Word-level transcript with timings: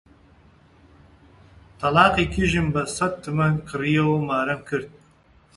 تەڵاقی 1.79 2.25
کیژم 2.33 2.67
بە 2.73 2.83
سەد 2.95 3.13
تمەن 3.23 3.53
کڕیەوە 3.67 4.13
و 4.15 4.25
مارەم 4.29 4.61
کرد 4.69 4.89